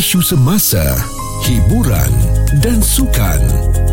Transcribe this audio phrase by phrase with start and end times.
[0.00, 0.80] isu semasa,
[1.44, 2.08] hiburan
[2.58, 3.38] dan sukan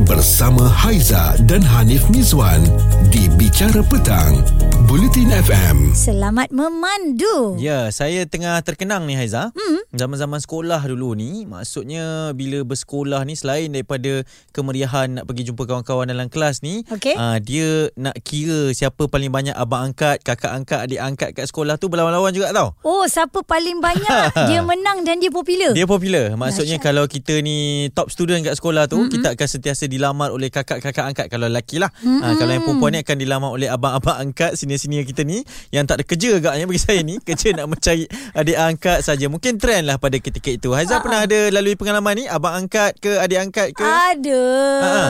[0.10, 2.66] bersama Haiza dan Hanif Mizwan
[3.14, 4.42] di Bicara Petang,
[4.90, 5.94] Bulletin FM.
[5.94, 7.54] Selamat memandu.
[7.62, 9.54] Ya, saya tengah terkenang ni Haiza.
[9.54, 9.85] Hmm.
[9.94, 16.09] Zaman-zaman sekolah dulu ni, maksudnya bila bersekolah ni selain daripada kemeriahan nak pergi jumpa kawan-kawan
[16.09, 17.13] dalam kelas ni, Okey.
[17.13, 21.77] ah, dia nak kira siapa paling banyak abang angkat, kakak angkat, adik angkat kat sekolah
[21.77, 22.73] tu berlawan-lawan juga tau.
[22.81, 25.77] Oh, siapa paling banyak dia menang dan dia popular.
[25.77, 26.34] Dia popular.
[26.34, 26.85] Maksudnya Dahsyat.
[26.89, 29.14] kalau kita ni top student kat sekolah tu, mm-hmm.
[29.14, 31.92] kita akan sentiasa dilamar oleh kakak-kakak angkat kalau lelaki lah.
[32.00, 32.22] Mm-hmm.
[32.24, 35.44] Ha, kalau yang perempuan ni akan dilamar oleh abang-abang angkat, senior-senior kita ni
[35.76, 39.26] yang tak ada kerja agaknya bagi saya ni, kerja nak mencari adik angkat saja.
[39.28, 40.72] Mungkin trend lah pada ketika itu.
[40.72, 41.04] Haizah Ha-ha.
[41.04, 43.84] pernah ada lalui pengalaman ni abang angkat ke adik angkat ke?
[43.84, 44.44] Ada.
[44.84, 45.05] Ha-ha.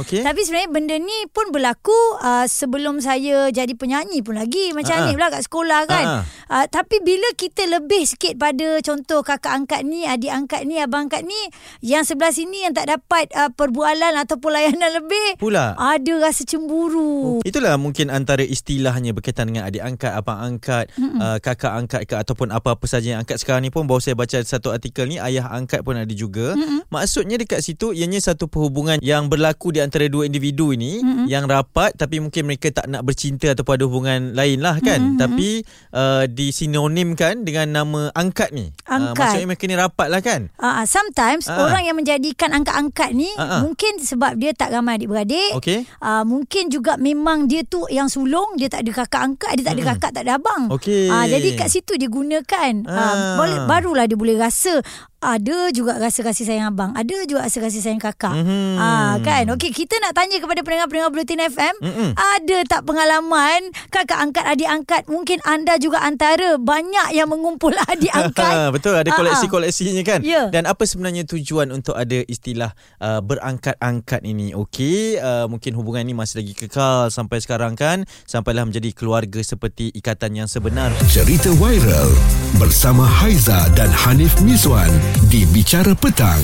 [0.00, 0.22] Okey.
[0.22, 4.72] Tapi sebenarnya benda ni pun berlaku uh, sebelum saya jadi penyanyi pun lagi.
[4.72, 5.06] Macam Ha-ha.
[5.10, 6.04] ni pula kat sekolah kan.
[6.06, 6.22] Ha-ha.
[6.50, 11.10] Uh, tapi bila kita lebih sikit pada contoh kakak angkat ni, adik angkat ni, abang
[11.10, 11.40] angkat ni,
[11.82, 15.74] yang sebelah sini yang tak dapat uh, perbualan ataupun layanan lebih, Pula.
[15.74, 17.40] ada rasa cemburu.
[17.42, 22.50] Itulah mungkin antara istilahnya berkaitan dengan adik angkat, abang angkat, uh, kakak angkat ke ataupun
[22.50, 25.80] apa-apa saja yang angkat sekarang ni pun baru saya baca satu artikel ni ayah angkat
[25.80, 26.54] pun ada juga.
[26.54, 26.86] Mm-mm.
[26.88, 31.26] Maksudnya dekat situ ianya satu perhubungan yang berlaku di antara dua individu ini Mm-mm.
[31.26, 35.00] yang rapat tapi mungkin mereka tak nak bercinta ataupun ada hubungan lain lah kan.
[35.00, 35.20] Mm-mm.
[35.20, 35.48] Tapi
[35.92, 38.70] uh, disinonimkan dengan nama angkat ni.
[38.84, 39.16] Uh, Angkat.
[39.16, 40.40] maksudnya mereka ni rapat lah kan.
[40.56, 41.66] Uh, sometimes Ah.
[41.66, 43.60] orang yang menjadikan angkat-angkat ni Ah, ah.
[43.66, 45.58] mungkin sebab dia tak ramai adik-beradik.
[45.58, 45.82] Okey.
[45.98, 49.74] Uh, mungkin juga memang dia tu yang sulung dia tak ada kakak angkat dia tak
[49.74, 49.92] ada Mm-mm.
[49.98, 50.62] kakak tak ada abang.
[50.70, 51.10] Okey.
[51.10, 52.72] Ah, jadi kat situ dia gunakan.
[52.86, 52.94] Ah.
[52.94, 53.34] Ah.
[53.36, 54.78] boleh barulah dia boleh rasa
[55.20, 58.32] ada juga rasa kasih sayang abang, ada juga rasa kasih sayang kakak.
[58.32, 58.80] Mhm.
[58.80, 59.44] Ah kan.
[59.52, 62.10] Okey, kita nak tanya kepada pendengar-pendengar Bulletin FM, Mm-mm.
[62.16, 65.02] ada tak pengalaman kakak angkat, adik angkat?
[65.12, 68.52] Mungkin anda juga antara banyak yang mengumpul adik angkat.
[68.80, 70.24] Betul ada Ah, koleksi-koleksinya kan.
[70.24, 70.48] Ya.
[70.48, 72.72] Dan apa sebenarnya tujuan untuk ada istilah
[73.02, 74.56] uh, berangkat-angkat ini?
[74.56, 79.92] Okey, uh, mungkin hubungan ini masih lagi kekal sampai sekarang kan, sampailah menjadi keluarga seperti
[79.92, 80.88] ikatan yang sebenar.
[81.12, 82.08] Cerita viral
[82.56, 84.88] bersama Haiza dan Hanif Mizwan
[85.18, 86.42] di Bicara Petang,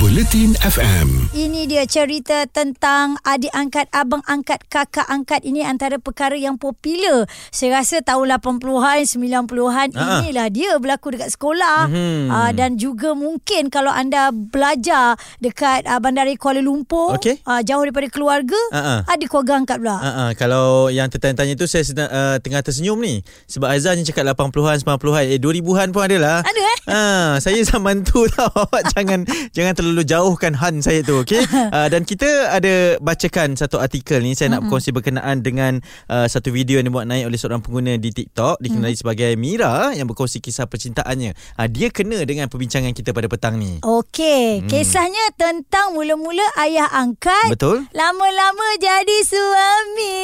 [0.00, 1.28] Bulletin FM.
[1.36, 5.44] Ini dia cerita tentang adik angkat, abang angkat, kakak angkat.
[5.44, 7.28] Ini antara perkara yang popular.
[7.52, 10.24] Saya rasa tahun 80-an, 90-an Ha.
[10.24, 11.92] inilah dia berlaku dekat sekolah.
[11.92, 12.32] Mhm.
[12.32, 17.36] Uh, dan juga mungkin kalau anda belajar dekat uh, Bandari Kuala Lumpur, Okey.
[17.44, 19.04] uh, jauh daripada keluarga, Ha-ha.
[19.04, 19.96] ada keluarga angkat pula.
[20.00, 24.08] Uh, uh, kalau yang tertanya-tanya tu saya sedang, uh, tengah tersenyum ni sebab Aizah ni
[24.08, 26.38] cakap 80-an 90-an eh 2000-an pun ada lah.
[26.40, 26.78] Ada eh?
[26.88, 28.48] Ah, saya zaman tu tau.
[28.64, 29.20] Awak jangan
[29.56, 31.42] jangan terlalu jauhkan Han saya tu, okey?
[31.50, 36.54] Uh, dan kita ada bacakan satu artikel ni saya nak berkongsi berkenaan dengan uh, satu
[36.54, 40.70] video yang dibuat naik oleh seorang pengguna di TikTok dikenali sebagai Mira yang berkongsi kisah
[40.70, 41.34] percintaannya.
[41.58, 43.82] Uh, dia kena dengan perbincangan kita pada petang ni.
[43.82, 47.50] Okey, kisahnya tentang mula-mula ayah angkat.
[47.50, 47.88] Betul?
[47.90, 50.18] Lama-lama jadi suami.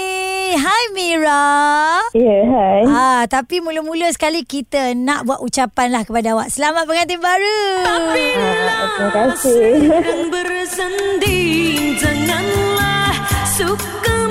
[0.57, 1.47] Hai Mira.
[2.15, 2.81] Ya, hai.
[2.87, 6.49] Ah, tapi mula-mula sekali kita nak buat ucapan lah kepada awak.
[6.53, 7.63] Selamat pengantin baru.
[7.85, 9.56] Ah, terima kasih.
[9.57, 13.17] Dan bersanding Janganlah
[13.49, 14.29] suka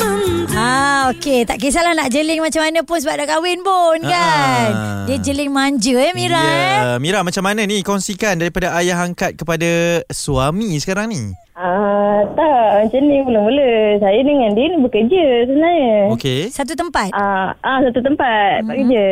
[0.56, 1.44] Ah, okey.
[1.44, 4.72] Tak kisahlah nak jeling macam mana pun sebab dah kahwin pun kan.
[4.72, 5.04] Ah.
[5.04, 6.96] Dia jeling manja eh Mira ya.
[6.96, 6.98] eh.
[7.04, 11.36] Mira macam mana ni kongsikan daripada ayah angkat kepada suami sekarang ni?
[11.60, 14.00] Ah, tak, macam ni mula-mula.
[14.00, 15.96] Saya dengan dia ni bekerja sebenarnya.
[16.16, 16.42] Okey.
[16.56, 17.12] Satu tempat.
[17.12, 18.72] Ah, ah satu tempat mm-hmm.
[18.72, 19.06] kerja.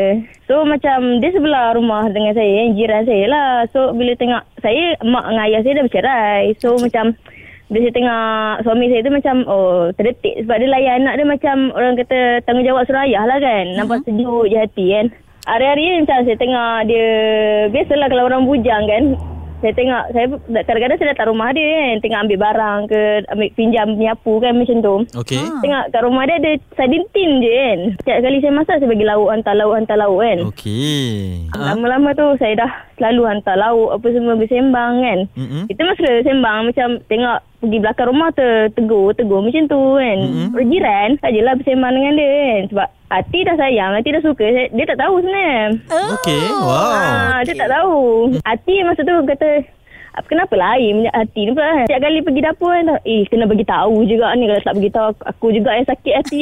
[0.47, 3.51] So macam dia sebelah rumah dengan saya, yang jiran saya lah.
[3.75, 6.41] So bila tengok saya mak dengan ayah saya dah bercerai.
[6.63, 6.87] So okay.
[6.87, 7.05] macam
[7.71, 11.55] bila saya tengok suami saya tu macam oh terdetik sebab dia layan anak dia macam
[11.73, 13.65] orang kata tanggungjawab suruh ayah lah kan.
[13.79, 15.05] Nampak sejuk je hati kan.
[15.43, 17.07] Hari-hari ni macam saya tengok dia
[17.71, 19.03] biasalah kalau orang bujang kan.
[19.63, 20.27] Saya tengok saya
[20.67, 23.01] kadang-kadang saya datang rumah dia kan tengok ambil barang ke
[23.31, 24.95] ambil pinjam menyapu kan macam tu.
[25.23, 25.39] Okey.
[25.39, 25.59] Ah.
[25.63, 27.79] Tengok kat rumah dia ada sardin tin je kan.
[28.03, 30.37] Setiap kali saya masak saya bagi lauk hantar lauk hantar lauk kan.
[30.51, 31.47] Okey.
[31.55, 31.59] Ha?
[31.71, 35.19] Lama-lama tu saya dah selalu hantar lauk apa semua bersembang kan.
[35.39, 35.63] Mm-mm.
[35.71, 38.43] Kita masa sembang macam tengok pergi belakang rumah tu
[38.75, 40.17] tegur tegur macam tu kan.
[40.19, 40.67] Mm-hmm.
[40.67, 42.61] Jiran sajalah bersembang dengan dia kan.
[42.67, 44.47] Sebab hati dah sayang, hati dah suka.
[44.67, 45.57] Dia tak tahu sebenarnya.
[45.87, 46.07] Oh.
[46.19, 46.43] Okey.
[46.51, 46.91] Wow.
[46.91, 47.95] Ah, dia tak tahu.
[48.43, 49.65] Hati masa tu kata "Apa-
[50.23, 51.85] Kenapa lain minyak hati ni pula kan?
[51.85, 55.09] Setiap kali pergi dapur kan Eh kena bagi tahu juga ni Kalau tak bagi tahu
[55.25, 56.41] Aku juga yang sakit hati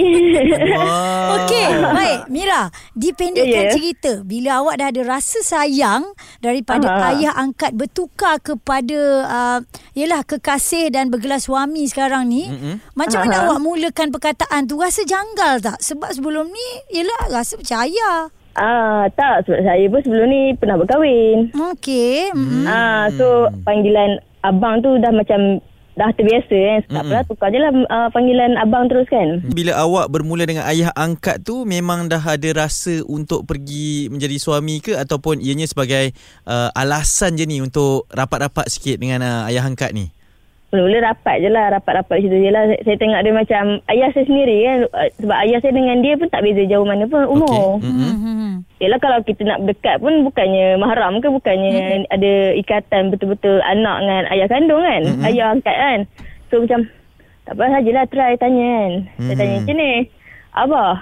[0.71, 1.35] Wow.
[1.41, 2.19] Okey, baik.
[2.27, 2.61] Mira,
[2.93, 3.73] dipendekkan Ya, ya.
[3.73, 4.11] cerita.
[4.21, 6.03] Bila awak dah ada rasa sayang
[6.39, 7.07] daripada Aha.
[7.15, 9.59] ayah angkat bertukar kepada uh,
[9.91, 12.75] yalah kekasih dan bergelar suami sekarang ni, Mm-mm.
[12.93, 13.43] macam mana Aha.
[13.47, 14.79] awak mulakan perkataan tu?
[14.79, 15.77] Rasa janggal tak?
[15.79, 18.27] Sebab sebelum ni yalah rasa percaya.
[18.51, 21.55] Ah, tak, sebab saya pun sebelum ni pernah berkahwin.
[21.55, 22.35] Okey.
[22.35, 22.65] Mm-hmm.
[22.67, 25.63] Ah, so panggilan abang tu dah macam
[25.95, 26.79] dah terbiasa kan.
[26.87, 29.43] Tak apalah tukar je lah uh, panggilan abang terus kan.
[29.51, 34.79] Bila awak bermula dengan ayah angkat tu memang dah ada rasa untuk pergi menjadi suami
[34.79, 36.15] ke ataupun ianya sebagai
[36.47, 40.09] uh, alasan je ni untuk rapat-rapat sikit dengan uh, ayah angkat ni?
[40.71, 44.23] Mula-mula rapat je lah Rapat-rapat situ je lah Saya, saya tengok dia macam Ayah saya
[44.23, 47.75] sendiri kan Uh, Sebab ayah saya dengan dia pun Tak beza jauh mana pun Umur
[47.77, 47.85] Okey.
[47.85, 48.11] Mm-mm.
[48.15, 48.51] Mm-hmm.
[48.79, 52.07] Yelah kalau kita nak berdekat pun Bukannya mahram ke Bukannya Hmm.
[52.09, 55.23] ada ikatan Betul-betul anak dengan ayah kandung kan Mm-mm.
[55.23, 55.99] Ayah angkat kan
[56.47, 56.79] So macam
[57.43, 59.37] Tak apa sajalah try tanya kan Saya Mm.
[59.37, 59.91] tanya macam ni
[60.53, 60.93] Abah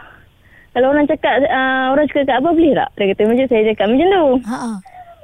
[0.71, 3.85] Kalau orang cakap uh, Orang suka kat Abah boleh tak Dia kata macam saya cakap
[3.87, 4.75] macam tu Ha ah.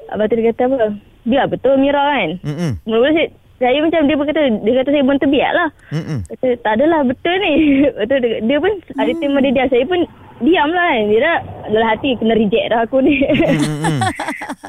[0.08, 0.78] Abah tu dia kata apa
[1.24, 2.72] Biar betul Mira kan Mm-mm.
[2.84, 5.70] Mula-mula saya, saya macam dia berkata Dia kata saya pun terbiak lah.
[5.96, 6.20] Mm-mm.
[6.28, 7.54] Kata tak adalah betul ni.
[8.04, 10.00] Betul dia, dia pun ada tema dia diam Saya pun
[10.38, 13.16] diam lah kan Dia dah dalam hati kena reject dah aku ni.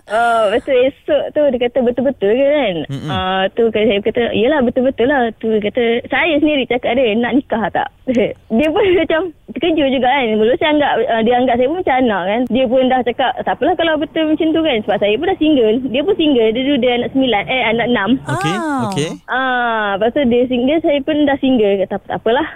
[0.06, 2.76] Oh, lepas tu esok tu dia kata betul-betul ke kan
[3.10, 7.10] uh, Tu kata, saya kata Yelah betul-betul lah Tu dia kata Saya sendiri cakap dia
[7.16, 7.88] Nak nikah tak
[8.54, 9.20] Dia pun macam
[9.50, 12.64] Terkejut juga kan Mula saya anggap uh, Dia anggap saya pun macam anak kan Dia
[12.64, 15.76] pun dah cakap Tak apalah kalau betul macam tu kan Sebab saya pun dah single
[15.84, 18.82] Dia pun single Dia dulu dia anak sembilan Eh anak enam Okey, Ah.
[18.86, 19.10] okey.
[19.26, 21.74] Ah, lepas tu dia single, saya pun dah single.
[21.80, 22.46] Kata tak apalah.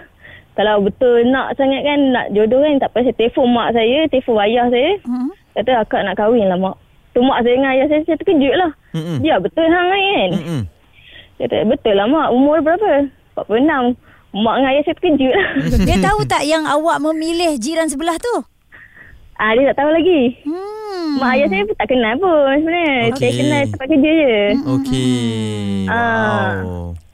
[0.59, 3.07] Kalau betul nak sangat kan, nak jodoh kan, tak apa.
[3.07, 4.93] Saya telefon mak saya, telefon ayah saya.
[5.07, 5.31] Mm-hmm.
[5.57, 6.77] Kata akak nak kahwin lah mak.
[7.11, 8.71] Tu mak saya dengan ayah saya, saya terkejut lah.
[8.95, 9.17] Mm-mm.
[9.23, 10.29] Ya betul hang kan?
[10.37, 10.61] Mm-mm.
[11.41, 13.09] Kata betul lah mak, umur berapa?
[13.39, 13.97] 46.
[14.31, 15.49] Mak dengan ayah saya terkejut lah.
[15.89, 18.47] Dia tahu tak yang awak memilih jiran sebelah tu?
[19.41, 20.21] ah, dia tak tahu lagi.
[20.45, 21.17] Hmm.
[21.17, 22.97] Mak ayah saya pun tak kenal pun sebenarnya.
[23.09, 23.17] Okey.
[23.17, 24.37] Saya kenal tempat kerja je.
[24.77, 25.89] Okey.
[25.89, 26.53] Ah.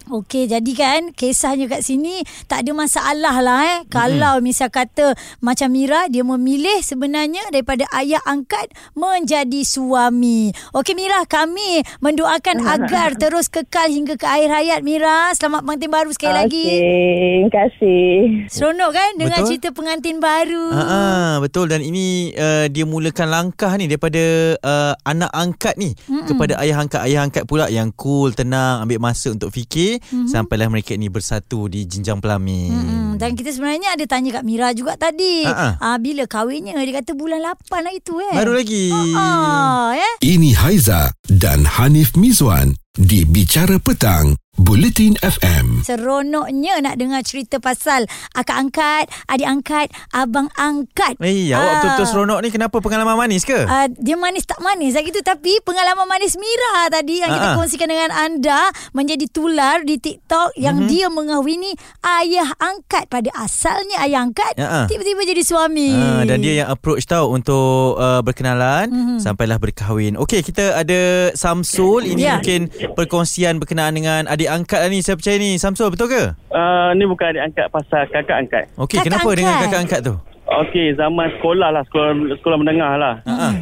[0.07, 3.79] Okey, jadi kan kisahnya kat sini tak ada masalah lah eh.
[3.91, 10.55] Kalau misal kata macam Mira, dia memilih sebenarnya daripada ayah angkat menjadi suami.
[10.71, 15.35] Okey Mira, kami mendoakan agar terus kekal hingga ke akhir hayat Mira.
[15.35, 16.67] Selamat pengantin baru sekali lagi.
[16.71, 18.11] Okey, terima kasih.
[18.47, 19.49] Seronok kan dengan Betul.
[19.51, 20.67] cerita pengantin baru.
[20.71, 25.99] Ah, ah, betul dan ini uh, dia mulakan langkah ni daripada uh, anak angkat ni
[26.07, 26.31] Mm-mm.
[26.31, 30.29] kepada ayah angkat ayah angkat pula yang cool tenang ambil masa untuk fikir mm-hmm.
[30.31, 32.73] sampailah mereka ni bersatu di jenjang pelamin.
[32.73, 35.45] Hmm, dan kita sebenarnya ada tanya kat Mira juga tadi.
[35.45, 35.81] Ha-ha.
[35.81, 38.35] Ah, bila kahwinnya dia kata bulan 8 hari tu eh.
[38.35, 38.93] Baru lagi.
[39.17, 40.15] Ah, eh.
[40.23, 44.33] Ini Haiza dan Hanif Mizwan di Bicara Petang,
[44.67, 45.87] Bulletin FM.
[45.87, 48.03] Seronoknya nak dengar cerita pasal
[48.35, 51.15] akak angkat, adik angkat, abang angkat.
[51.23, 51.71] Eh, awak Ah.
[51.79, 53.55] betul-betul seronok ni kenapa pengalaman manis ke?
[53.57, 57.55] Uh, dia manis tak manis lagi tu tapi pengalaman manis Mira tadi yang kita Ah,
[57.55, 60.89] kongsikan dengan anda menjadi tular di TikTok yang Mhm.
[60.89, 61.71] dia mengahwini
[62.19, 64.85] ayah angkat pada asalnya ayah angkat ah.
[64.85, 65.95] tiba-tiba jadi suami.
[65.95, 69.19] Ah, dan dia yang approach tau untuk uh, berkenalan mm-hmm.
[69.23, 70.19] sampailah berkahwin.
[70.19, 72.03] Okey, kita ada Samsul.
[72.09, 72.35] Ini Ya.
[72.35, 74.99] mungkin perkongsian berkenaan dengan adik angkat lah ni.
[75.01, 75.51] Saya percaya ni.
[75.57, 76.23] Samsul, betul ke?
[76.49, 78.65] Uh, ni bukan adik angkat pasal kakak angkat.
[78.75, 79.37] Okey, Kakak kenapa angkat.
[79.37, 80.15] dengan kakak angkat tu?
[80.47, 83.15] Okey, zaman sekolah lah, sekolah, sekolah menengah lah.
[83.23, 83.55] Ha ah.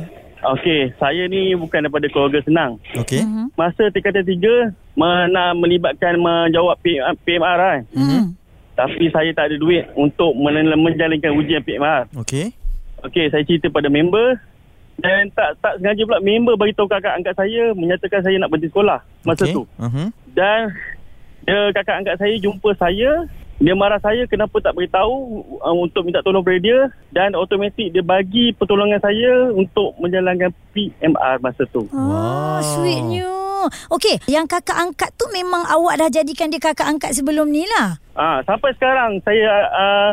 [0.44, 2.76] Okey, saya ni bukan daripada keluarga senang.
[2.94, 3.25] Okey.
[3.25, 3.56] Mhm.
[3.56, 7.76] Masa tingkatan tiga, nak melibatkan menjawab P- PMR lah.
[7.96, 8.37] Hmm.
[8.76, 12.05] Tapi saya tak ada duit untuk men- menjalankan ujian PMR.
[12.20, 12.52] Okey.
[13.00, 14.37] Okey, saya cerita pada member
[14.94, 18.69] dan tak tak sengaja pula member bagi tahu kakak angkat saya menyatakan saya nak berhenti
[18.69, 19.55] sekolah masa Okey.
[19.56, 19.63] tu.
[19.81, 20.08] Uh-huh.
[20.34, 20.74] Dan
[21.46, 23.10] dia kakak angkat saya jumpa saya
[23.55, 28.03] dia marah saya kenapa tak beritahu uh, untuk minta tolong pada dia dan automatik dia
[28.03, 31.86] bagi pertolongan saya untuk menjalankan PMR masa tu.
[31.94, 32.58] Oh, Wow.
[32.60, 33.31] sweetnya.
[33.88, 37.96] Okey, yang kakak angkat tu memang awak dah jadikan dia kakak angkat sebelum ni lah.
[38.12, 40.10] Ah sampai sekarang saya uh,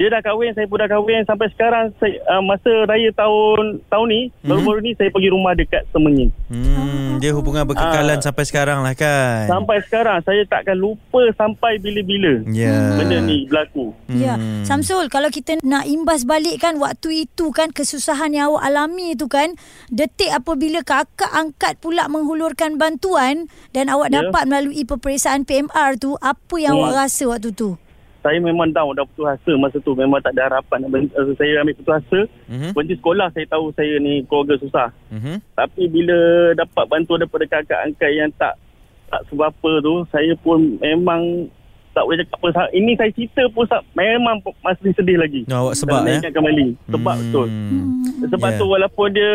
[0.00, 4.06] dia dah kahwin, saya pun dah kahwin sampai sekarang saya, uh, masa raya tahun tahun
[4.08, 4.48] ni Mhm.
[4.48, 6.32] baru-baru ni saya pergi rumah dekat Semenying.
[6.48, 8.24] Hmm, dia hubungan berkekalan Ah.
[8.24, 9.44] sampai sekarang lah kan.
[9.44, 12.96] Sampai sekarang saya takkan lupa sampai bila-bila Ya.
[12.96, 13.92] benda ni berlaku.
[14.08, 14.64] Ya, Hmm.
[14.64, 19.28] Samsul kalau kita nak imbas balik kan waktu itu kan kesusahan yang awak alami itu
[19.28, 19.52] kan
[19.88, 24.24] detik apabila kakak angkat pula menghulurkan bantuan dan awak Ya.
[24.24, 26.88] dapat melalui peperiksaan PMR tu apa yang Hmm.
[26.88, 27.76] awak rasa waktu tu?
[28.20, 31.72] Saya memang down dah putus asa masa tu memang tak ada harapan uh, saya ambil
[31.80, 32.20] putus asa
[32.52, 32.76] Mhm.
[32.76, 35.40] berhenti sekolah saya tahu saya ni keluarga susah Mhm.
[35.56, 36.16] tapi bila
[36.52, 38.60] dapat bantuan daripada kakak angkat yang tak
[39.08, 41.48] tak seberapa tu saya pun memang
[41.90, 46.22] tak boleh cakap Sa- ini saya cerita pun memang masih sedih lagi awak sebab Dan
[46.22, 46.30] eh.
[46.30, 47.22] kembali sebab Hmm.
[47.22, 47.46] betul
[48.22, 48.58] sebab Ya.
[48.58, 49.32] tu walaupun dia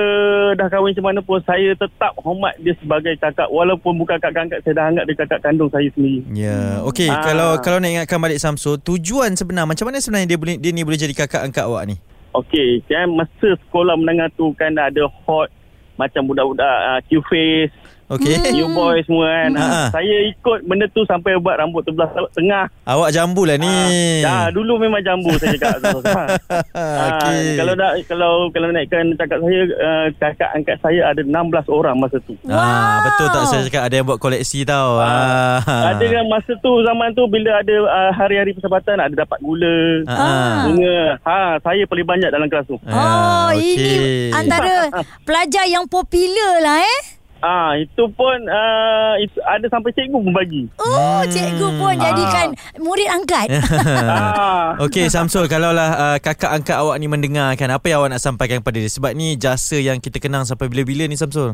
[0.54, 4.60] dah kahwin macam mana pun saya tetap hormat dia sebagai kakak walaupun bukan kakak angkat
[4.62, 7.08] saya dah anggap dia kakak kandung saya sendiri Ya, okey.
[7.08, 7.22] Ah.
[7.22, 10.82] Kalau kalau nak ingatkan balik Samsul, tujuan sebenar macam mana sebenarnya dia boleh dia ni
[10.82, 11.96] boleh jadi kakak angkat awak ni?
[12.34, 15.48] Okey, kan masa sekolah menengah tu kan ada hot
[15.96, 17.72] macam budak-budak uh, Q-face,
[18.06, 18.38] Okey.
[18.54, 19.52] New Boy semua kan.
[19.52, 19.66] Ha.
[19.66, 19.82] Ha.
[19.90, 22.70] Saya ikut benda tu sampai buat rambut terbelah tengah.
[22.86, 23.66] Awak jambu lah ni.
[23.66, 23.90] Ah,
[24.22, 25.82] dah dulu memang jambu saya cakap.
[25.82, 26.24] ha.
[27.10, 27.58] Okey.
[27.58, 31.34] Kalau nak kalau kalau naikkan cakap saya uh, kakak angkat saya ada 16
[31.68, 32.38] orang masa tu.
[32.46, 35.02] Ah, betul tak saya cakap ada yang buat koleksi tau.
[35.02, 35.58] Ah.
[35.66, 40.06] Ada kan masa tu zaman tu bila ada uh, hari-hari persahabatan ada dapat gula.
[40.06, 40.70] Ah.
[40.70, 41.02] Bunga.
[41.26, 42.78] Ha, saya paling banyak dalam kelas tu.
[42.78, 44.94] Oh, Ah, ini antara
[45.28, 47.02] pelajar yang popular lah eh.
[47.46, 50.66] Ah, itu pun uh, itu, ada sampai cikgu pun bagi.
[50.82, 53.54] Oh, cikgu pun jadikan murid angkat.
[53.62, 54.74] ah.
[54.82, 58.82] Okey Samsul Kalaulah uh, kakak angkat awak ni mendengarkan Apa yang awak nak sampaikan kepada
[58.82, 61.54] dia Sebab ni jasa yang kita kenang Sampai bila-bila ni Samsul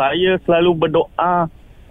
[0.00, 1.50] saya selalu berdoa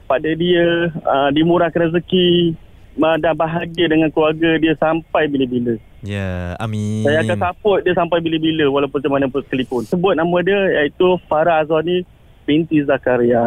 [0.09, 2.57] pada dia uh, dimurahkan rezeki
[2.97, 5.77] uh, dan bahagia dengan keluarga dia sampai bila-bila.
[5.99, 9.85] Ya Amin Saya akan support dia sampai bila-bila walaupun macam mana pun sekalipun.
[9.85, 12.01] Sebut nama dia iaitu Farah Azwani
[12.49, 13.45] pintis da karya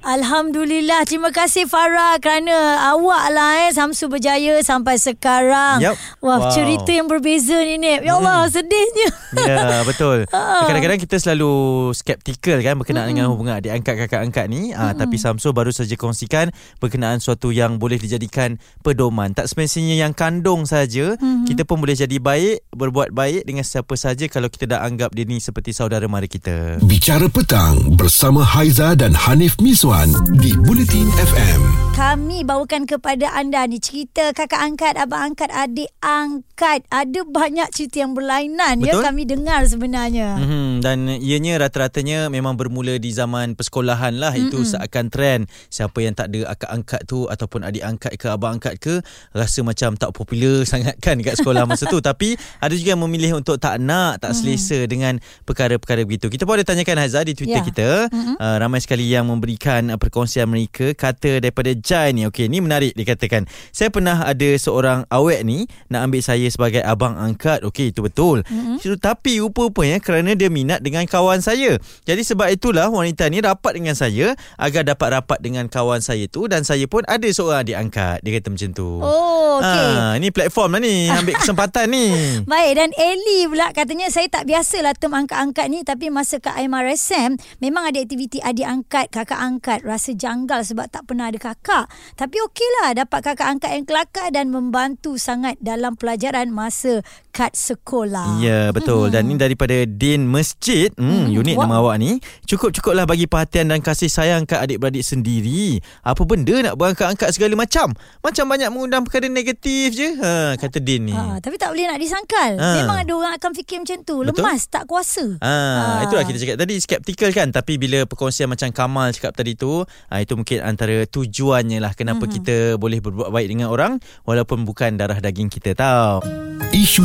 [0.00, 1.04] Alhamdulillah.
[1.04, 2.52] Terima kasih Farah kerana
[2.90, 5.80] awak lah eh Samsu berjaya sampai sekarang.
[5.80, 5.96] Yup.
[6.18, 6.52] Wah, Wow.
[6.52, 8.00] cerita yang berbeza ni Nip.
[8.00, 9.08] Ya Allah, sedihnya.
[9.36, 10.66] Ya betul Ah.
[10.66, 11.52] Kadang-kadang kita selalu
[11.92, 15.94] Skeptikal kan Berkenaan dengan hubungan Adik angkat kakak angkat ni ah, Tapi Samsul baru saja
[15.94, 21.14] kongsikan Berkenaan suatu yang Boleh dijadikan Pedoman Tak semestinya yang kandung saja
[21.46, 25.22] Kita pun boleh jadi baik Berbuat baik Dengan siapa saja Kalau kita dah anggap dia
[25.22, 31.90] ni Seperti saudara mara kita Bicara Petang bersama Haiza dan Hanif Miswan di Bulletin FM.
[31.98, 36.86] Kami bawakan kepada anda ni cerita kakak angkat, abang angkat, adik angkat.
[36.88, 39.02] Ada banyak cerita yang berlainan Betul.
[39.02, 40.38] ya kami dengar sebenarnya.
[40.38, 40.68] Mm-hmm.
[40.80, 44.30] Dan ianya rata-ratanya memang bermula di zaman persekolahan lah.
[44.32, 44.48] Mm-hmm.
[44.48, 45.42] Itu seakan trend.
[45.68, 49.02] Siapa yang tak ada akak angkat tu ataupun adik angkat ke abang angkat ke
[49.34, 51.98] rasa macam tak popular sangat kan dekat sekolah masa tu.
[51.98, 56.30] Tapi ada juga yang memilih untuk tak nak, tak selesa dengan perkara-perkara begitu.
[56.30, 57.66] Kita pun ada tanyakan Hazal di Twitter Ya.
[57.66, 57.88] kita.
[58.08, 58.36] Mm-hmm.
[58.38, 60.92] Uh, ramai sekali yang memberikan uh, perkongsian mereka.
[60.92, 62.28] Kata daripada Jai ni.
[62.28, 63.48] Okey, ni menarik dikatakan.
[63.72, 67.64] Saya pernah ada seorang awet ni nak ambil saya sebagai abang angkat.
[67.64, 68.44] Okey, itu betul.
[68.44, 69.00] Mm-hmm.
[69.00, 71.80] Tapi rupa-rupanya kerana dia minat dengan kawan saya.
[72.04, 76.50] Jadi sebab itulah wanita ni rapat dengan saya agar dapat rapat dengan kawan saya tu
[76.50, 78.18] dan saya pun ada seorang adik angkat.
[78.26, 78.90] Dia kata macam tu.
[78.98, 79.90] Oh, okey.
[79.94, 81.06] Ah, ni platform lah ni.
[81.06, 82.06] Ambil kesempatan ni.
[82.50, 87.38] Baik dan Ellie pula katanya saya tak biasalah term angkat-angkat ni tapi masa kat IMRSM
[87.62, 89.69] memang ada aktiviti adik angkat, kakak angkat.
[89.86, 91.86] Rasa janggal sebab tak pernah ada kakak.
[92.18, 98.42] Tapi okeylah dapat kakak angkat yang kelakar dan membantu sangat dalam pelajaran masa kat sekolah.
[98.42, 99.14] Ya betul hmm.
[99.14, 101.64] Dan ni daripada Din Masjid hmm, Unik Wah.
[101.64, 106.74] nama awak ni Cukup-cukuplah bagi perhatian dan kasih sayang Ke adik-beradik sendiri Apa benda nak
[106.74, 111.60] berangkat-angkat segala macam Macam banyak mengundang perkara negatif je ha, Kata Din ni Ha, tapi
[111.60, 112.56] tak boleh nak disangkal.
[112.56, 112.80] Ah.
[112.80, 114.24] Memang ada orang akan fikir macam tu.
[114.24, 114.40] Betul.
[114.40, 115.36] Lemas, tak kuasa.
[115.44, 116.08] Ah, Ah.
[116.08, 120.18] itulah kita cakap tadi skeptikal kan tapi bila perkongsian macam Kamal cakap tadi tu ah,
[120.18, 122.36] itu mungkin antara tujuannya lah kenapa mm-hmm.
[122.40, 126.24] kita boleh berbuat baik dengan orang walaupun bukan darah daging kita tau.
[126.70, 127.04] Isu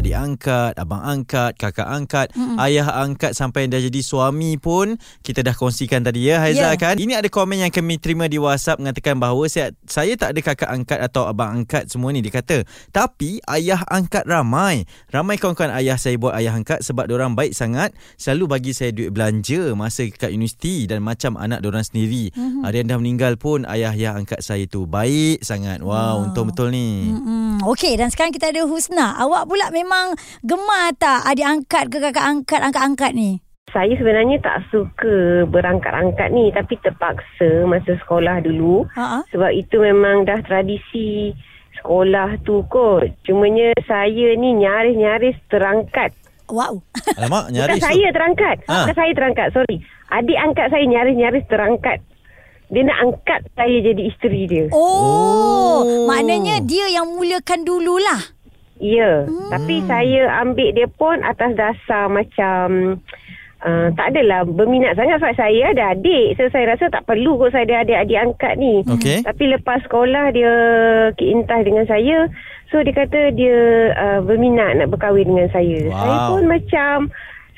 [0.00, 5.44] Adik angkat, abang angkat, kakak angkat, mm ayah angkat sampai dah jadi suami pun kita
[5.44, 6.80] dah kongsikan tadi ya Haiza Ya.
[6.80, 6.96] kan.
[6.96, 10.72] Ini ada komen yang kami terima di WhatsApp mengatakan bahawa saya saya tak ada kakak
[10.72, 12.64] angkat atau abang angkat semua ni dia kata.
[12.88, 14.88] Tapi ayah angkat ramai.
[15.12, 19.12] Ramai kawan-kawan ayah saya buat ayah angkat sebab orang baik sangat selalu bagi saya duit
[19.12, 22.32] belanja masa kat universiti dan macam anak orang sendiri.
[22.32, 22.64] Mm-hmm.
[22.64, 25.84] Ada yang dah meninggal pun ayah yang angkat saya tu baik sangat.
[25.84, 26.24] Wow, wow.
[26.24, 27.12] untung betul ni.
[27.12, 29.12] Hmm, Okey dan sekarang kita ada Husna.
[29.20, 29.89] Awak pula memang
[30.40, 33.30] gemar tak adik angkat ke kakak angkat angkat-angkat ni?
[33.70, 40.26] Saya sebenarnya tak suka berangkat-angkat ni tapi terpaksa masa sekolah dulu Ha sebab itu memang
[40.26, 41.30] dah tradisi
[41.78, 43.06] sekolah tu kot.
[43.22, 46.10] Cumanya saya ni nyaris-nyaris terangkat.
[46.50, 46.82] Wow.
[47.18, 48.14] Alamak, Bukan nyaris saya tu.
[48.18, 48.56] terangkat.
[48.66, 48.74] Ha.
[48.84, 49.76] Bukan saya terangkat, sorry.
[50.10, 51.98] Adik angkat saya nyaris-nyaris terangkat.
[52.70, 54.64] Dia nak angkat saya jadi isteri dia.
[54.70, 56.06] Oh, Oh.
[56.06, 58.18] maknanya dia yang mulakan dululah.
[58.80, 59.52] Ya, hmm.
[59.52, 62.96] tapi saya ambil dia pun atas dasar macam
[63.60, 66.36] uh, tak adalah berminat sangat sebab saya ada adik.
[66.40, 68.80] So saya rasa tak perlu kot saya ada adik-adik angkat ni.
[68.88, 69.20] Okey.
[69.24, 70.52] Tapi lepas sekolah dia
[71.16, 72.28] keintas dengan saya.
[72.72, 73.58] So dia kata dia
[73.94, 75.80] uh, berminat nak berkahwin dengan saya.
[75.90, 75.96] Wow.
[76.00, 76.96] Saya pun macam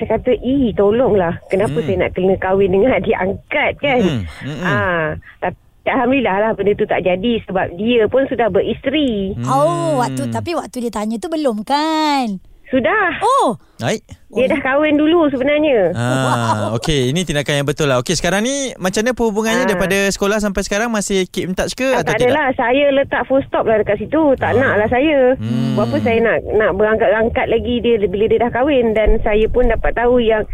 [0.00, 1.38] saya kata, "Ih, tolonglah.
[1.46, 1.86] Kenapa Hmm.
[1.86, 4.64] saya nak kena kahwin dengan adik angkat kan?" Hmm, hmm, hmm.
[4.66, 5.06] Ah,
[5.38, 9.34] tapi Alhamdulillah lah benda tu tak jadi sebab dia pun sudah beristeri.
[9.34, 9.44] Hmm.
[9.44, 12.38] Oh, waktu tapi waktu dia tanya tu belum kan?
[12.64, 13.20] Sudah.
[13.20, 14.00] Oh, Baik.
[14.30, 15.92] Dia dah kahwin dulu sebenarnya.
[15.92, 18.00] Ah, okey, ini tindakan yang betul lah.
[18.00, 19.68] Okey, sekarang ni macam mana hubungannya Ah.
[19.68, 22.32] daripada sekolah sampai sekarang masih keep in touch ke Ah, atau tak tidak?
[22.32, 25.74] adalah Saya letak full stop lah dekat situ Tak nak lah saya Hmm.
[25.74, 29.92] Berapa saya nak Nak berangkat-angkat lagi dia Bila dia dah kahwin Dan saya pun dapat
[29.92, 30.46] tahu yang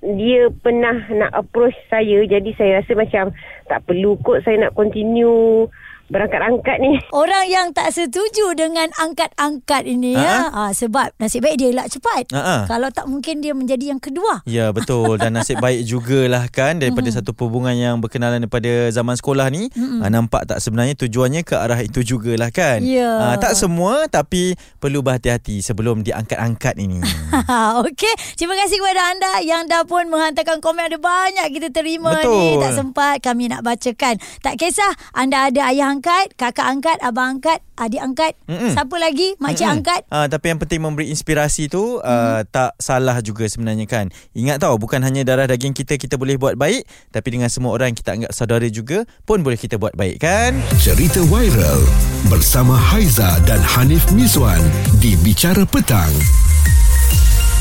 [0.00, 3.32] Dia pernah nak approach saya Jadi saya rasa macam
[3.68, 5.68] Tak perlu kot saya nak continue
[6.10, 10.50] Berangkat-angkat ni orang yang tak setuju dengan angkat-angkat ini ya.
[10.50, 12.34] Ah, sebab nasib baik dia elak cepat.
[12.34, 12.56] Ha, ha.
[12.66, 14.42] Kalau tak mungkin dia menjadi yang kedua.
[14.42, 19.46] Ya betul dan nasib baik jugalah kan daripada satu hubungan yang berkenalan daripada zaman sekolah
[19.54, 23.06] ni uh, nampak tak sebenarnya tujuannya ke arah itu jugalah kan Ya.
[23.30, 26.98] Ah, tak semua tapi perlu berhati-hati sebelum diangkat-angkat ini
[27.86, 32.34] Okey, terima kasih kepada anda yang dah pun menghantarkan komen ada banyak kita terima Betul.
[32.34, 32.46] ni.
[32.58, 34.18] Tak sempat kami nak bacakan.
[34.42, 38.72] Tak kisah anda ada ayah angkat, kakak angkat, abang angkat, adik angkat, Mm-mm.
[38.72, 39.76] siapa lagi, makcik Mm-mm.
[39.84, 40.00] angkat.
[40.08, 44.08] Ah, tapi yang penting memberi inspirasi tu uh, tak salah juga sebenarnya kan.
[44.32, 47.92] Ingat tau bukan hanya darah daging kita kita boleh buat baik tapi dengan semua orang
[47.92, 50.56] kita anggap saudara juga pun boleh kita buat baik kan.
[50.80, 51.84] Cerita viral
[52.32, 54.64] bersama Haiza dan Hanif Mizwan
[55.04, 56.16] di Bicara Petang.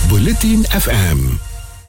[0.07, 1.48] Buletin FM.